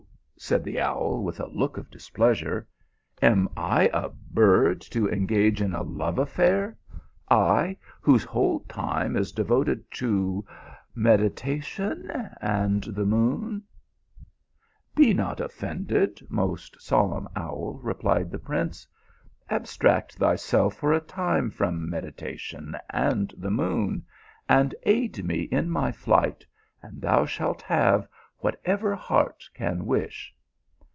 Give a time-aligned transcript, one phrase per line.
[0.51, 2.67] "said the owl, with a look of displeasure.
[3.21, 6.75] "Am I a bird to engage in a love affair;
[7.29, 10.43] I whose whole time is devoted to
[10.95, 12.09] meditation
[12.41, 13.61] and the moon!""
[14.95, 18.87] Be not offended, most solemn owl!" replied the prince."
[19.51, 24.03] Abstract thyself for a time from medita tion and the moon,
[24.49, 26.47] and aid me in my flight,
[26.81, 28.07] and thou shalt have
[28.39, 30.33] whatever heart can wish."